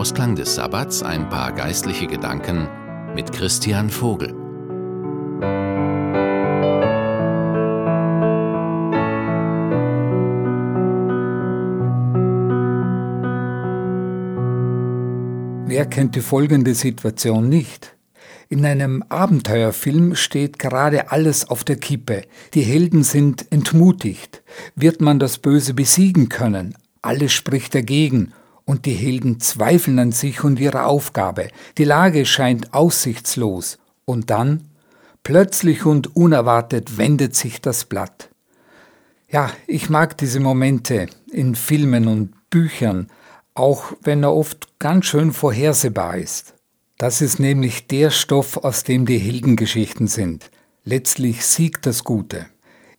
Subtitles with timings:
[0.00, 2.66] Ausklang des Sabbats ein paar geistliche Gedanken
[3.14, 4.34] mit Christian Vogel.
[15.66, 17.94] Wer kennt die folgende Situation nicht?
[18.48, 22.22] In einem Abenteuerfilm steht gerade alles auf der Kippe.
[22.54, 24.42] Die Helden sind entmutigt.
[24.74, 26.74] Wird man das Böse besiegen können?
[27.02, 28.32] Alles spricht dagegen
[28.70, 31.48] und die Helden zweifeln an sich und ihrer Aufgabe.
[31.76, 33.78] Die Lage scheint aussichtslos.
[34.04, 34.68] Und dann,
[35.24, 38.30] plötzlich und unerwartet, wendet sich das Blatt.
[39.28, 43.08] Ja, ich mag diese Momente in Filmen und Büchern,
[43.54, 46.54] auch wenn er oft ganz schön vorhersehbar ist.
[46.96, 50.48] Das ist nämlich der Stoff, aus dem die Heldengeschichten sind.
[50.84, 52.46] Letztlich siegt das Gute.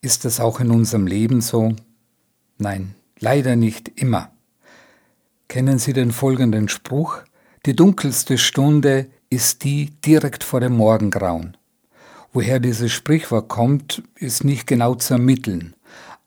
[0.00, 1.76] Ist das auch in unserem Leben so?
[2.58, 4.32] Nein, leider nicht immer.
[5.50, 7.18] Kennen Sie den folgenden Spruch?
[7.66, 11.56] Die dunkelste Stunde ist die direkt vor dem Morgengrauen.
[12.32, 15.74] Woher dieses Sprichwort kommt, ist nicht genau zu ermitteln.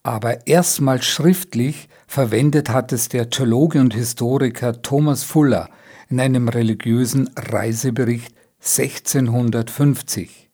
[0.04, 5.70] Aber erstmals schriftlich verwendet hat es der Theologe und Historiker Thomas Fuller
[6.10, 10.50] in einem religiösen Reisebericht 1650.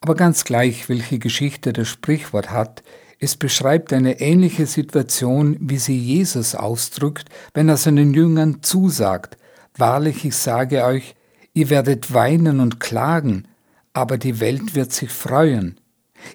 [0.00, 2.84] Aber ganz gleich, welche Geschichte das Sprichwort hat,
[3.18, 9.36] es beschreibt eine ähnliche Situation, wie sie Jesus ausdrückt, wenn er seinen Jüngern zusagt,
[9.78, 11.14] Wahrlich, ich sage euch,
[11.54, 13.46] ihr werdet weinen und klagen,
[13.92, 15.78] aber die Welt wird sich freuen.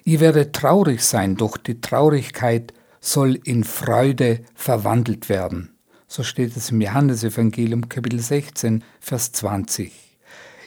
[0.02, 5.74] Ihr werdet traurig sein, doch die Traurigkeit soll in Freude verwandelt werden.
[6.08, 10.03] So steht es im Johannesevangelium Kapitel 16, Vers 20.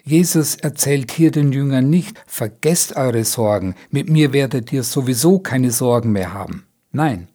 [0.03, 5.71] Jesus erzählt hier den Jüngern nicht, vergesst eure Sorgen, mit mir werdet ihr sowieso keine
[5.71, 6.65] Sorgen mehr haben.
[6.91, 7.27] Nein,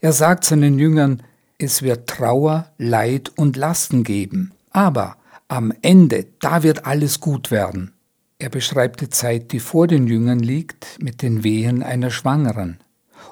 [0.00, 1.22] er sagt seinen Jüngern,
[1.58, 5.16] es wird Trauer, Leid und Lasten geben, aber
[5.48, 7.92] am Ende, da wird alles gut werden.
[8.38, 12.78] Er beschreibt die Zeit, die vor den Jüngern liegt, mit den Wehen einer Schwangeren.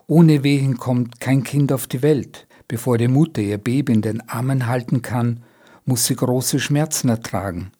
[0.06, 2.46] Ohne Wehen kommt kein Kind auf die Welt.
[2.68, 5.42] Bevor die Mutter ihr Baby in den Armen halten kann,
[5.84, 7.72] muss sie große Schmerzen ertragen.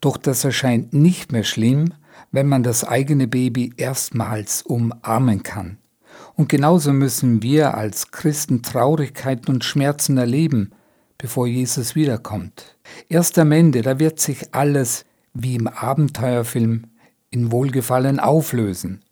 [0.00, 1.94] Doch das erscheint nicht mehr schlimm,
[2.32, 5.78] wenn man das eigene Baby erstmals umarmen kann.
[6.34, 10.72] Und genauso müssen wir als Christen Traurigkeiten und Schmerzen erleben,
[11.18, 12.76] bevor Jesus wiederkommt.
[13.08, 15.04] Erst am Ende, da wird sich alles,
[15.34, 16.84] wie im Abenteuerfilm,
[17.30, 19.02] in Wohlgefallen auflösen.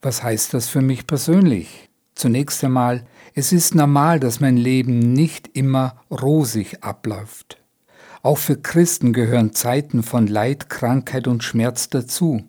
[0.00, 1.90] Was heißt das für mich persönlich?
[2.14, 7.61] Zunächst einmal, es ist normal, dass mein Leben nicht immer rosig abläuft.
[8.24, 12.44] Auch für Christen gehören Zeiten von Leid, Krankheit und Schmerz dazu.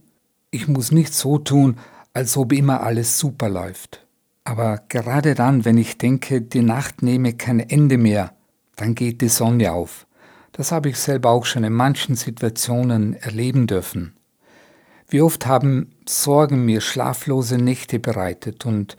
[0.51, 1.79] Ich muss nicht so tun,
[2.13, 4.06] als ob immer alles super läuft.
[4.44, 8.34] Aber gerade dann, wenn ich denke, die Nacht nehme kein Ende mehr,
[8.75, 10.06] dann geht die Sonne auf.
[10.51, 14.13] Das habe ich selber auch schon in manchen Situationen erleben dürfen.
[15.07, 18.95] Wie oft haben Sorgen mir schlaflose Nächte bereitet und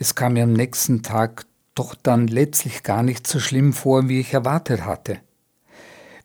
[0.00, 1.44] es kam mir am nächsten Tag
[1.76, 5.20] doch dann letztlich gar nicht so schlimm vor, wie ich erwartet hatte.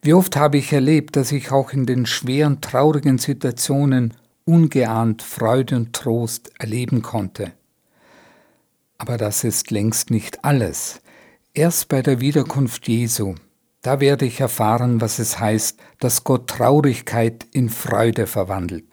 [0.05, 5.77] Wie oft habe ich erlebt, dass ich auch in den schweren, traurigen Situationen ungeahnt Freude
[5.77, 7.53] und Trost erleben konnte.
[8.97, 11.01] Aber das ist längst nicht alles.
[11.53, 13.35] Erst bei der Wiederkunft Jesu,
[13.81, 18.83] da werde ich erfahren, was es heißt, dass Gott Traurigkeit in Freude verwandelt.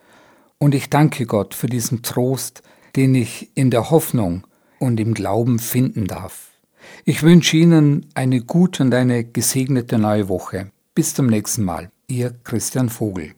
[0.58, 2.62] Und ich danke Gott für diesen Trost,
[2.94, 4.46] den ich in der Hoffnung
[4.78, 6.52] und im Glauben finden darf.
[7.04, 10.70] Ich wünsche Ihnen eine gute und eine gesegnete neue Woche.
[10.92, 11.92] Bis zum nächsten Mal.
[12.08, 13.34] Ihr Christian Vogel.